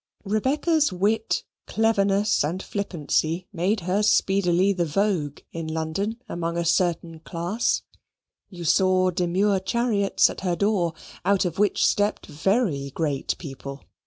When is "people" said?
13.37-13.83